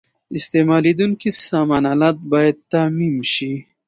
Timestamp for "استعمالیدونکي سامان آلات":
0.37-2.17